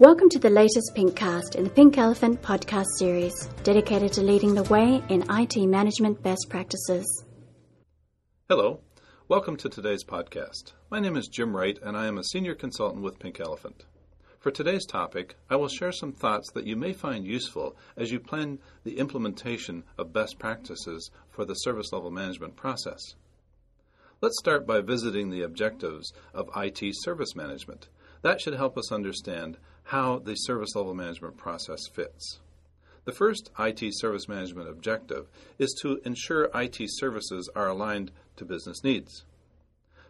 Welcome 0.00 0.28
to 0.28 0.38
the 0.38 0.48
latest 0.48 0.92
Pinkcast 0.94 1.56
in 1.56 1.64
the 1.64 1.70
Pink 1.70 1.98
Elephant 1.98 2.40
podcast 2.40 2.86
series, 2.98 3.46
dedicated 3.64 4.12
to 4.12 4.22
leading 4.22 4.54
the 4.54 4.62
way 4.62 5.02
in 5.08 5.24
IT 5.28 5.56
management 5.56 6.22
best 6.22 6.46
practices. 6.48 7.24
Hello, 8.48 8.78
welcome 9.26 9.56
to 9.56 9.68
today's 9.68 10.04
podcast. 10.04 10.74
My 10.88 11.00
name 11.00 11.16
is 11.16 11.26
Jim 11.26 11.56
Wright, 11.56 11.76
and 11.82 11.96
I 11.96 12.06
am 12.06 12.16
a 12.16 12.22
senior 12.22 12.54
consultant 12.54 13.02
with 13.02 13.18
Pink 13.18 13.40
Elephant. 13.40 13.86
For 14.38 14.52
today's 14.52 14.86
topic, 14.86 15.34
I 15.50 15.56
will 15.56 15.66
share 15.66 15.90
some 15.90 16.12
thoughts 16.12 16.52
that 16.52 16.64
you 16.64 16.76
may 16.76 16.92
find 16.92 17.26
useful 17.26 17.76
as 17.96 18.12
you 18.12 18.20
plan 18.20 18.60
the 18.84 18.98
implementation 18.98 19.82
of 19.98 20.12
best 20.12 20.38
practices 20.38 21.10
for 21.28 21.44
the 21.44 21.54
service 21.54 21.92
level 21.92 22.12
management 22.12 22.54
process. 22.54 23.00
Let's 24.20 24.38
start 24.38 24.64
by 24.64 24.80
visiting 24.80 25.30
the 25.30 25.42
objectives 25.42 26.12
of 26.32 26.50
IT 26.56 26.92
service 27.02 27.34
management. 27.34 27.88
That 28.22 28.40
should 28.40 28.54
help 28.54 28.76
us 28.76 28.90
understand 28.90 29.58
how 29.88 30.18
the 30.18 30.34
service 30.34 30.76
level 30.76 30.92
management 30.92 31.34
process 31.38 31.80
fits. 31.94 32.40
The 33.06 33.12
first 33.12 33.50
IT 33.58 33.80
service 33.92 34.28
management 34.28 34.68
objective 34.68 35.28
is 35.58 35.74
to 35.80 35.98
ensure 36.04 36.50
IT 36.54 36.76
services 36.98 37.48
are 37.56 37.68
aligned 37.68 38.10
to 38.36 38.44
business 38.44 38.84
needs. 38.84 39.24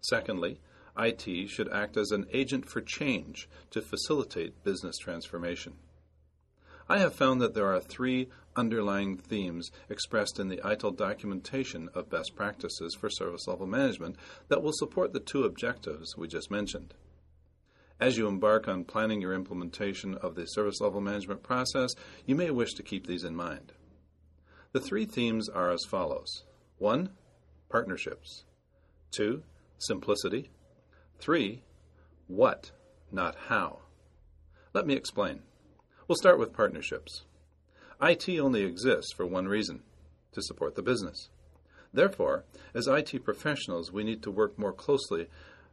Secondly, 0.00 0.60
IT 0.96 1.48
should 1.48 1.68
act 1.72 1.96
as 1.96 2.12
an 2.12 2.26
agent 2.32 2.68
for 2.68 2.82
change 2.82 3.48
to 3.72 3.82
facilitate 3.82 4.62
business 4.62 4.96
transformation. 4.96 5.72
I 6.88 6.98
have 6.98 7.16
found 7.16 7.40
that 7.40 7.54
there 7.54 7.74
are 7.74 7.80
three 7.80 8.28
underlying 8.54 9.16
themes 9.16 9.72
expressed 9.90 10.38
in 10.38 10.46
the 10.46 10.58
ITIL 10.58 10.96
documentation 10.96 11.88
of 11.94 12.08
best 12.08 12.36
practices 12.36 12.94
for 12.94 13.10
service 13.10 13.48
level 13.48 13.66
management 13.66 14.14
that 14.46 14.62
will 14.62 14.72
support 14.72 15.12
the 15.12 15.18
two 15.18 15.42
objectives 15.42 16.16
we 16.16 16.28
just 16.28 16.48
mentioned. 16.48 16.94
As 18.00 18.18
you 18.18 18.26
embark 18.26 18.66
on 18.66 18.84
planning 18.84 19.20
your 19.20 19.34
implementation 19.34 20.16
of 20.16 20.34
the 20.34 20.46
service 20.46 20.80
level 20.80 21.00
management 21.00 21.42
process, 21.42 21.94
you 22.26 22.34
may 22.34 22.50
wish 22.50 22.74
to 22.74 22.82
keep 22.82 23.06
these 23.06 23.24
in 23.24 23.36
mind. 23.36 23.72
The 24.72 24.80
three 24.80 25.06
themes 25.06 25.48
are 25.48 25.70
as 25.70 25.84
follows 25.88 26.44
1. 26.78 27.10
Partnerships. 27.70 28.44
2. 29.12 29.44
Simplicity. 29.78 30.50
3. 31.20 31.62
What, 32.26 32.72
not 33.12 33.36
how. 33.48 33.80
Let 34.72 34.86
me 34.86 34.94
explain. 34.94 35.42
We'll 36.08 36.16
start 36.16 36.38
with 36.40 36.52
partnerships. 36.52 37.22
IT 38.02 38.28
only 38.40 38.64
exists 38.64 39.12
for 39.12 39.24
one 39.24 39.46
reason 39.46 39.82
to 40.32 40.42
support 40.42 40.74
the 40.74 40.82
business. 40.82 41.28
Therefore, 41.92 42.44
as 42.74 42.88
IT 42.88 43.24
professionals, 43.24 43.92
we 43.92 44.02
need 44.02 44.22
to 44.24 44.32
work 44.32 44.58
more 44.58 44.72
closely 44.72 45.28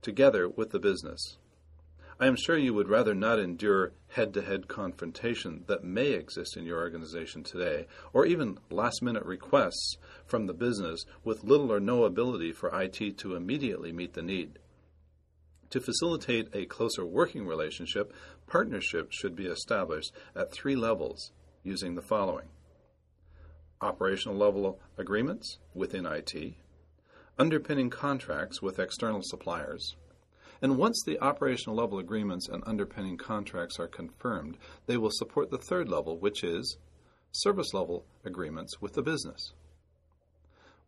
together 0.00 0.48
with 0.48 0.70
the 0.70 0.78
business. 0.78 1.36
I 2.18 2.26
am 2.26 2.36
sure 2.36 2.56
you 2.56 2.72
would 2.72 2.88
rather 2.88 3.14
not 3.14 3.38
endure 3.38 3.92
head 4.08 4.32
to 4.34 4.42
head 4.42 4.68
confrontation 4.68 5.64
that 5.66 5.84
may 5.84 6.12
exist 6.12 6.56
in 6.56 6.64
your 6.64 6.78
organization 6.78 7.42
today, 7.42 7.86
or 8.14 8.24
even 8.24 8.58
last 8.70 9.02
minute 9.02 9.24
requests 9.24 9.98
from 10.24 10.46
the 10.46 10.54
business 10.54 11.04
with 11.24 11.44
little 11.44 11.70
or 11.70 11.78
no 11.78 12.04
ability 12.04 12.52
for 12.52 12.70
IT 12.80 13.18
to 13.18 13.36
immediately 13.36 13.92
meet 13.92 14.14
the 14.14 14.22
need. 14.22 14.58
To 15.70 15.80
facilitate 15.80 16.48
a 16.54 16.64
closer 16.64 17.04
working 17.04 17.46
relationship, 17.46 18.14
partnerships 18.46 19.14
should 19.14 19.36
be 19.36 19.46
established 19.46 20.12
at 20.34 20.52
three 20.52 20.76
levels 20.76 21.32
using 21.64 21.96
the 21.96 22.02
following 22.02 22.48
operational 23.82 24.38
level 24.38 24.80
agreements 24.96 25.58
within 25.74 26.06
IT, 26.06 26.54
underpinning 27.38 27.90
contracts 27.90 28.62
with 28.62 28.78
external 28.78 29.20
suppliers, 29.22 29.96
and 30.62 30.78
once 30.78 31.02
the 31.04 31.18
operational 31.20 31.76
level 31.76 31.98
agreements 31.98 32.48
and 32.48 32.62
underpinning 32.66 33.16
contracts 33.16 33.78
are 33.78 33.88
confirmed, 33.88 34.56
they 34.86 34.96
will 34.96 35.10
support 35.10 35.50
the 35.50 35.58
third 35.58 35.88
level, 35.88 36.18
which 36.18 36.42
is 36.42 36.78
service 37.32 37.74
level 37.74 38.04
agreements 38.24 38.80
with 38.80 38.94
the 38.94 39.02
business. 39.02 39.52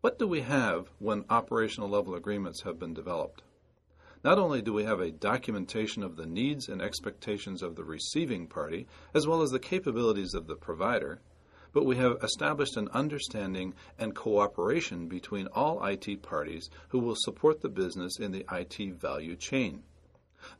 What 0.01 0.17
do 0.17 0.27
we 0.27 0.41
have 0.41 0.89
when 0.99 1.25
operational 1.29 1.89
level 1.89 2.15
agreements 2.15 2.63
have 2.63 2.79
been 2.79 2.93
developed? 2.93 3.43
Not 4.23 4.37
only 4.37 4.61
do 4.61 4.73
we 4.73 4.83
have 4.83 4.99
a 4.99 5.11
documentation 5.11 6.03
of 6.03 6.15
the 6.15 6.25
needs 6.25 6.67
and 6.67 6.81
expectations 6.81 7.61
of 7.61 7.75
the 7.75 7.83
receiving 7.83 8.47
party, 8.47 8.87
as 9.13 9.27
well 9.27 9.41
as 9.41 9.51
the 9.51 9.59
capabilities 9.59 10.33
of 10.33 10.47
the 10.47 10.55
provider, 10.55 11.21
but 11.71 11.85
we 11.85 11.95
have 11.97 12.17
established 12.23 12.77
an 12.77 12.89
understanding 12.93 13.73
and 13.97 14.15
cooperation 14.15 15.07
between 15.07 15.47
all 15.47 15.83
IT 15.85 16.21
parties 16.21 16.69
who 16.89 16.99
will 16.99 17.15
support 17.17 17.61
the 17.61 17.69
business 17.69 18.19
in 18.19 18.31
the 18.31 18.45
IT 18.51 18.95
value 18.95 19.35
chain. 19.35 19.83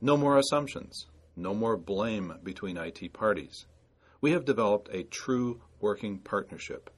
No 0.02 0.18
more 0.18 0.38
assumptions, 0.38 1.08
no 1.36 1.53
more 1.53 1.78
blame 1.78 2.34
between 2.44 2.78
IT 2.78 3.14
parties. 3.14 3.66
We 4.22 4.31
have 4.31 4.46
developed 4.46 4.90
a 4.92 5.03
true 5.03 5.62
working 5.80 6.20
partnership, 6.20 6.90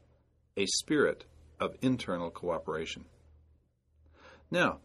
a 0.57 0.65
spirit 0.65 1.25
of 1.59 1.75
internal 1.81 2.31
cooperation. 2.31 3.05
Now, 4.49 4.79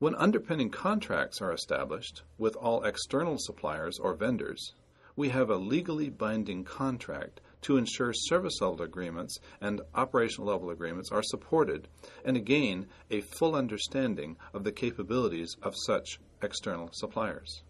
when 0.00 0.16
underpinning 0.16 0.70
contracts 0.70 1.40
are 1.40 1.52
established 1.52 2.22
with 2.36 2.56
all 2.56 2.82
external 2.82 3.36
suppliers 3.38 4.00
or 4.00 4.14
vendors, 4.14 4.74
we 5.14 5.28
have 5.28 5.48
a 5.48 5.56
legally 5.56 6.10
binding 6.10 6.64
contract 6.64 7.40
to 7.62 7.76
ensure 7.76 8.12
service 8.12 8.60
level 8.60 8.82
agreements 8.82 9.38
and 9.60 9.80
operational 9.94 10.48
level 10.48 10.70
agreements 10.70 11.10
are 11.10 11.22
supported, 11.22 11.88
and 12.24 12.36
again, 12.36 12.86
a 13.10 13.20
full 13.20 13.54
understanding 13.54 14.36
of 14.52 14.64
the 14.64 14.72
capabilities 14.72 15.56
of 15.62 15.74
such 15.86 16.20
external 16.42 16.90
suppliers. 16.92 17.62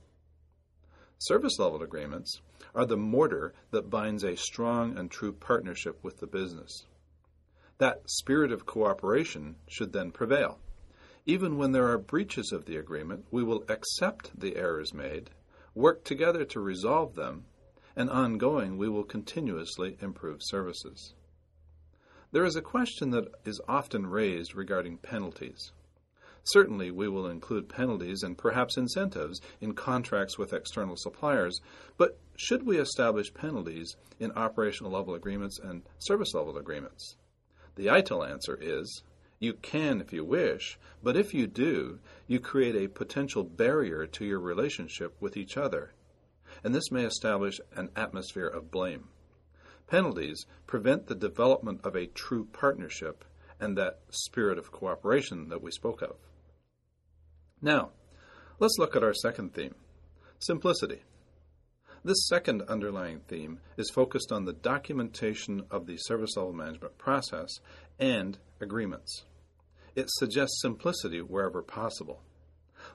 Service 1.19 1.59
level 1.59 1.83
agreements 1.83 2.41
are 2.75 2.85
the 2.85 2.97
mortar 2.97 3.55
that 3.71 3.91
binds 3.91 4.25
a 4.25 4.37
strong 4.37 4.99
and 4.99 5.11
true 5.11 5.33
partnership 5.33 6.03
with 6.03 6.19
the 6.19 6.27
business. 6.27 6.85
That 7.79 8.03
spirit 8.09 8.51
of 8.51 8.67
cooperation 8.67 9.57
should 9.69 9.93
then 9.93 10.11
prevail. 10.11 10.59
Even 11.27 11.57
when 11.57 11.73
there 11.73 11.89
are 11.89 11.99
breaches 11.99 12.51
of 12.53 12.65
the 12.65 12.77
agreement, 12.77 13.27
we 13.31 13.45
will 13.45 13.65
accept 13.69 14.39
the 14.39 14.57
errors 14.57 14.93
made, 14.93 15.31
work 15.75 16.05
together 16.05 16.45
to 16.47 16.61
resolve 16.61 17.15
them, 17.15 17.45
and 17.95 18.09
ongoing, 18.09 18.77
we 18.77 18.89
will 18.89 19.05
continuously 19.05 19.97
improve 20.01 20.41
services. 20.43 21.15
There 22.33 22.45
is 22.45 22.57
a 22.57 22.63
question 22.63 23.11
that 23.11 23.29
is 23.45 23.61
often 23.69 24.07
raised 24.07 24.55
regarding 24.55 24.97
penalties. 24.97 25.73
Certainly, 26.45 26.91
we 26.91 27.07
will 27.07 27.27
include 27.27 27.69
penalties 27.69 28.23
and 28.23 28.39
perhaps 28.39 28.77
incentives 28.77 29.41
in 29.61 29.75
contracts 29.75 30.39
with 30.39 30.53
external 30.53 30.97
suppliers, 30.97 31.61
but 31.97 32.19
should 32.37 32.65
we 32.65 32.79
establish 32.79 33.35
penalties 33.35 33.97
in 34.19 34.33
operational 34.33 34.93
level 34.93 35.15
agreements 35.15 35.59
and 35.59 35.83
service 35.99 36.35
level 36.35 36.57
agreements? 36.57 37.17
The 37.77 37.87
ITIL 37.87 38.29
answer 38.29 38.59
is 38.61 39.03
you 39.39 39.53
can 39.53 40.01
if 40.01 40.13
you 40.13 40.25
wish, 40.25 40.79
but 41.03 41.17
if 41.17 41.35
you 41.35 41.47
do, 41.47 42.01
you 42.27 42.41
create 42.41 42.77
a 42.77 42.89
potential 42.89 43.45
barrier 43.45 44.07
to 44.07 44.25
your 44.25 44.41
relationship 44.41 45.15
with 45.21 45.37
each 45.37 45.57
other 45.57 45.93
and 46.65 46.75
this 46.75 46.91
may 46.91 47.05
establish 47.05 47.61
an 47.75 47.91
atmosphere 47.97 48.47
of 48.47 48.71
blame. 48.71 49.09
Penalties 49.87 50.47
prevent 50.67 51.07
the 51.07 51.15
development 51.15 51.81
of 51.85 51.95
a 51.95 52.07
true 52.07 52.47
partnership 52.53 53.25
and 53.61 53.77
that 53.77 54.01
spirit 54.11 54.59
of 54.59 54.73
cooperation 54.73 55.49
that 55.49 55.63
we 55.63 55.71
spoke 55.71 56.03
of. 56.03 56.17
Now, 57.61 57.91
let's 58.59 58.79
look 58.79 58.97
at 58.97 59.05
our 59.05 59.15
second 59.15 59.55
theme 59.55 59.75
simplicity. 60.39 61.03
This 62.05 62.27
second 62.27 62.63
underlying 62.63 63.21
theme 63.29 63.61
is 63.77 63.91
focused 63.91 64.33
on 64.33 64.45
the 64.45 64.53
documentation 64.53 65.63
of 65.71 65.87
the 65.87 65.97
service 65.97 66.37
level 66.37 66.53
management 66.53 66.99
process 66.99 67.49
and 68.01 68.39
agreements. 68.61 69.25
It 69.95 70.07
suggests 70.11 70.61
simplicity 70.61 71.21
wherever 71.21 71.63
possible. 71.63 72.23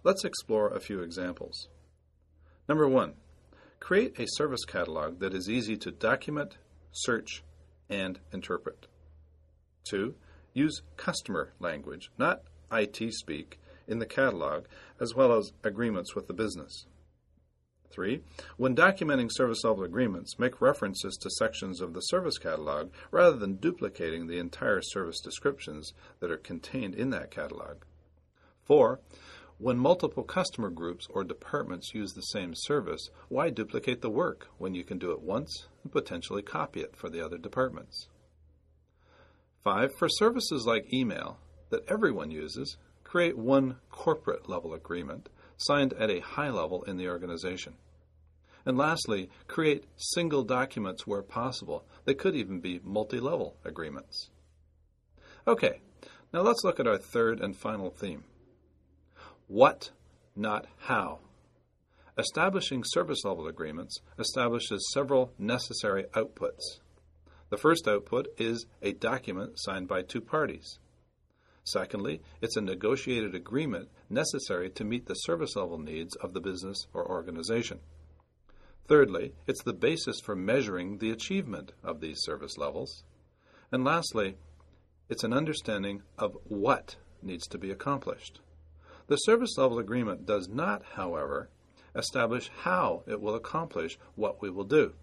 Let's 0.03 0.25
explore 0.25 0.67
a 0.67 0.81
few 0.81 0.99
examples. 0.99 1.69
Number 2.67 2.89
one, 2.89 3.13
Create 3.79 4.19
a 4.19 4.25
service 4.27 4.65
catalog 4.65 5.19
that 5.19 5.33
is 5.33 5.49
easy 5.49 5.77
to 5.77 5.91
document, 5.91 6.57
search, 6.91 7.43
and 7.89 8.19
interpret. 8.33 8.87
2. 9.89 10.15
Use 10.53 10.81
customer 10.97 11.53
language, 11.59 12.11
not 12.17 12.41
IT 12.71 13.13
speak, 13.13 13.59
in 13.87 13.99
the 13.99 14.05
catalog, 14.05 14.65
as 14.99 15.15
well 15.15 15.31
as 15.37 15.53
agreements 15.63 16.15
with 16.15 16.27
the 16.27 16.33
business. 16.33 16.85
3. 17.91 18.21
When 18.57 18.75
documenting 18.75 19.29
service 19.31 19.63
level 19.63 19.83
agreements, 19.83 20.37
make 20.37 20.61
references 20.61 21.15
to 21.21 21.29
sections 21.29 21.79
of 21.79 21.93
the 21.93 22.01
service 22.01 22.37
catalog 22.37 22.91
rather 23.11 23.37
than 23.37 23.55
duplicating 23.55 24.27
the 24.27 24.39
entire 24.39 24.81
service 24.81 25.21
descriptions 25.21 25.93
that 26.19 26.29
are 26.29 26.37
contained 26.37 26.95
in 26.95 27.11
that 27.11 27.31
catalog. 27.31 27.77
4. 28.65 28.99
When 29.59 29.79
multiple 29.79 30.23
customer 30.23 30.69
groups 30.69 31.07
or 31.09 31.23
departments 31.23 31.95
use 31.95 32.13
the 32.13 32.21
same 32.21 32.53
service, 32.53 33.09
why 33.27 33.49
duplicate 33.49 34.01
the 34.01 34.09
work 34.09 34.49
when 34.59 34.75
you 34.75 34.83
can 34.83 34.99
do 34.99 35.11
it 35.11 35.21
once 35.21 35.67
and 35.81 35.91
potentially 35.91 36.43
copy 36.43 36.81
it 36.81 36.95
for 36.95 37.09
the 37.09 37.25
other 37.25 37.39
departments? 37.39 38.07
5. 39.63 39.95
For 39.95 40.09
services 40.09 40.67
like 40.67 40.93
email 40.93 41.39
that 41.71 41.89
everyone 41.89 42.29
uses, 42.29 42.77
create 43.03 43.35
one 43.35 43.77
corporate 43.89 44.47
level 44.47 44.75
agreement 44.75 45.27
signed 45.57 45.93
at 45.93 46.11
a 46.11 46.19
high 46.19 46.51
level 46.51 46.83
in 46.83 46.97
the 46.97 47.09
organization. 47.09 47.73
And 48.63 48.77
lastly, 48.77 49.27
create 49.47 49.85
single 49.95 50.43
documents 50.43 51.07
where 51.07 51.23
possible. 51.23 51.83
They 52.05 52.13
could 52.13 52.35
even 52.35 52.59
be 52.59 52.79
multi 52.83 53.19
level 53.19 53.57
agreements. 53.65 54.29
Okay, 55.47 55.81
now 56.31 56.41
let's 56.41 56.63
look 56.63 56.79
at 56.79 56.87
our 56.87 56.99
third 56.99 57.39
and 57.39 57.57
final 57.57 57.89
theme 57.89 58.23
what, 59.47 59.91
not 60.35 60.67
how. 60.77 61.19
Establishing 62.17 62.83
service 62.83 63.23
level 63.23 63.47
agreements 63.47 63.99
establishes 64.17 64.89
several 64.91 65.31
necessary 65.37 66.05
outputs. 66.13 66.79
The 67.49 67.57
first 67.57 67.87
output 67.87 68.27
is 68.37 68.65
a 68.81 68.93
document 68.93 69.53
signed 69.55 69.87
by 69.87 70.01
two 70.01 70.21
parties. 70.21 70.79
Secondly, 71.63 72.21
it's 72.41 72.57
a 72.57 72.61
negotiated 72.61 73.35
agreement 73.35 73.89
necessary 74.09 74.69
to 74.71 74.83
meet 74.83 75.05
the 75.05 75.13
service 75.13 75.55
level 75.55 75.77
needs 75.77 76.15
of 76.15 76.33
the 76.33 76.41
business 76.41 76.87
or 76.93 77.07
organization. 77.07 77.79
Thirdly, 78.87 79.33
it's 79.47 79.63
the 79.63 79.73
basis 79.73 80.19
for 80.21 80.35
measuring 80.35 80.97
the 80.97 81.11
achievement 81.11 81.73
of 81.83 81.99
these 81.99 82.21
service 82.21 82.57
levels. 82.57 83.03
And 83.71 83.83
lastly, 83.83 84.37
it's 85.09 85.25
an 85.25 85.33
understanding 85.33 86.03
of 86.17 86.37
what 86.45 86.95
needs 87.21 87.47
to 87.47 87.57
be 87.57 87.69
accomplished. 87.69 88.39
The 89.07 89.15
service 89.17 89.57
level 89.57 89.79
agreement 89.79 90.25
does 90.25 90.49
not, 90.49 90.83
however, 90.95 91.49
establish 91.95 92.51
how 92.63 93.03
it 93.07 93.21
will 93.21 93.35
accomplish 93.35 93.97
what 94.15 94.41
we 94.41 94.49
will 94.49 94.65
do. 94.65 94.93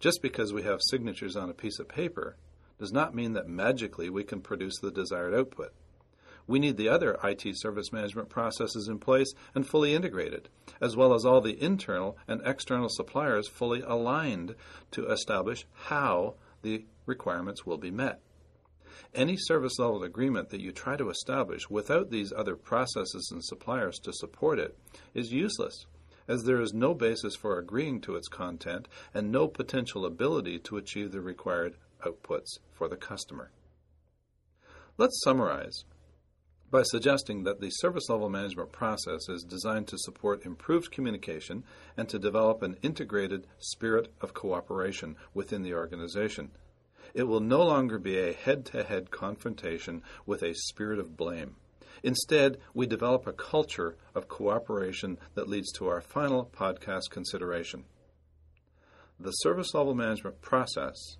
Just 0.00 0.22
because 0.22 0.52
we 0.52 0.62
have 0.62 0.80
signatures 0.82 1.36
on 1.36 1.50
a 1.50 1.54
piece 1.54 1.78
of 1.78 1.86
paper 1.86 2.36
does 2.78 2.92
not 2.92 3.14
mean 3.14 3.34
that 3.34 3.48
magically 3.48 4.10
we 4.10 4.24
can 4.24 4.40
produce 4.40 4.78
the 4.78 4.90
desired 4.90 5.34
output. 5.34 5.72
We 6.46 6.58
need 6.58 6.76
the 6.76 6.88
other 6.88 7.18
IT 7.22 7.42
service 7.58 7.92
management 7.92 8.28
processes 8.28 8.88
in 8.88 8.98
place 8.98 9.32
and 9.54 9.66
fully 9.66 9.94
integrated, 9.94 10.48
as 10.80 10.96
well 10.96 11.14
as 11.14 11.24
all 11.24 11.40
the 11.40 11.62
internal 11.62 12.16
and 12.26 12.40
external 12.44 12.88
suppliers 12.88 13.48
fully 13.48 13.82
aligned 13.82 14.56
to 14.90 15.06
establish 15.06 15.66
how 15.72 16.34
the 16.62 16.86
requirements 17.06 17.64
will 17.64 17.78
be 17.78 17.90
met. 17.90 18.20
Any 19.14 19.36
service 19.36 19.78
level 19.78 20.02
agreement 20.02 20.50
that 20.50 20.60
you 20.60 20.72
try 20.72 20.96
to 20.96 21.10
establish 21.10 21.68
without 21.70 22.10
these 22.10 22.32
other 22.32 22.56
processes 22.56 23.30
and 23.32 23.44
suppliers 23.44 23.98
to 24.00 24.12
support 24.12 24.58
it 24.58 24.76
is 25.14 25.32
useless, 25.32 25.86
as 26.28 26.44
there 26.44 26.60
is 26.60 26.72
no 26.72 26.94
basis 26.94 27.34
for 27.36 27.58
agreeing 27.58 28.00
to 28.02 28.16
its 28.16 28.28
content 28.28 28.88
and 29.14 29.30
no 29.30 29.48
potential 29.48 30.04
ability 30.04 30.58
to 30.60 30.76
achieve 30.76 31.12
the 31.12 31.20
required 31.20 31.74
outputs 32.04 32.58
for 32.72 32.88
the 32.88 32.96
customer. 32.96 33.50
Let's 34.98 35.20
summarize 35.24 35.84
by 36.72 36.82
suggesting 36.84 37.44
that 37.44 37.60
the 37.60 37.68
service 37.68 38.08
level 38.08 38.30
management 38.30 38.72
process 38.72 39.28
is 39.28 39.44
designed 39.44 39.86
to 39.88 39.98
support 39.98 40.46
improved 40.46 40.90
communication 40.90 41.64
and 41.98 42.08
to 42.08 42.18
develop 42.18 42.62
an 42.62 42.78
integrated 42.82 43.46
spirit 43.58 44.10
of 44.22 44.32
cooperation 44.32 45.16
within 45.34 45.62
the 45.62 45.74
organization. 45.74 46.50
It 47.14 47.24
will 47.24 47.40
no 47.40 47.62
longer 47.62 47.98
be 47.98 48.18
a 48.18 48.32
head 48.32 48.64
to 48.66 48.82
head 48.82 49.10
confrontation 49.10 50.02
with 50.24 50.42
a 50.42 50.54
spirit 50.54 50.98
of 50.98 51.16
blame. 51.16 51.56
Instead, 52.02 52.58
we 52.74 52.86
develop 52.86 53.26
a 53.26 53.32
culture 53.32 53.96
of 54.14 54.28
cooperation 54.28 55.18
that 55.34 55.48
leads 55.48 55.70
to 55.72 55.88
our 55.88 56.00
final 56.00 56.50
podcast 56.52 57.10
consideration. 57.10 57.84
The 59.20 59.30
service 59.30 59.74
level 59.74 59.94
management 59.94 60.40
process 60.40 61.16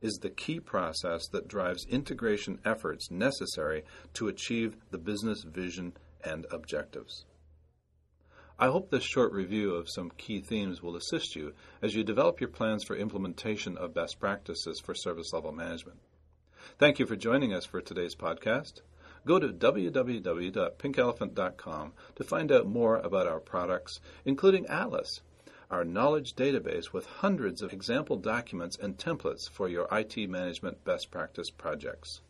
is 0.00 0.14
the 0.14 0.30
key 0.30 0.60
process 0.60 1.28
that 1.28 1.48
drives 1.48 1.86
integration 1.86 2.58
efforts 2.64 3.10
necessary 3.10 3.84
to 4.14 4.28
achieve 4.28 4.76
the 4.90 4.98
business 4.98 5.44
vision 5.44 5.92
and 6.24 6.46
objectives. 6.50 7.26
I 8.56 8.68
hope 8.68 8.88
this 8.88 9.02
short 9.02 9.32
review 9.32 9.74
of 9.74 9.90
some 9.90 10.10
key 10.10 10.40
themes 10.40 10.80
will 10.80 10.94
assist 10.94 11.34
you 11.34 11.54
as 11.82 11.96
you 11.96 12.04
develop 12.04 12.40
your 12.40 12.50
plans 12.50 12.84
for 12.84 12.94
implementation 12.94 13.76
of 13.76 13.94
best 13.94 14.20
practices 14.20 14.78
for 14.78 14.94
service 14.94 15.32
level 15.32 15.50
management. 15.50 15.98
Thank 16.78 17.00
you 17.00 17.06
for 17.06 17.16
joining 17.16 17.52
us 17.52 17.64
for 17.64 17.80
today's 17.80 18.14
podcast. 18.14 18.82
Go 19.26 19.40
to 19.40 19.48
www.pinkelephant.com 19.48 21.92
to 22.14 22.24
find 22.24 22.52
out 22.52 22.68
more 22.68 22.98
about 22.98 23.26
our 23.26 23.40
products, 23.40 23.98
including 24.24 24.66
Atlas, 24.66 25.20
our 25.68 25.84
knowledge 25.84 26.36
database 26.36 26.92
with 26.92 27.06
hundreds 27.06 27.60
of 27.60 27.72
example 27.72 28.16
documents 28.16 28.76
and 28.76 28.96
templates 28.96 29.50
for 29.50 29.68
your 29.68 29.88
IT 29.90 30.30
management 30.30 30.84
best 30.84 31.10
practice 31.10 31.50
projects. 31.50 32.20